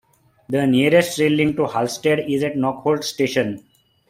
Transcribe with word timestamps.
The 0.49 0.65
nearest 0.65 1.19
rail 1.19 1.33
link 1.33 1.57
to 1.57 1.67
Halstead 1.67 2.27
is 2.27 2.43
at 2.43 2.55
Knockholt 2.55 3.03
station. 3.03 3.63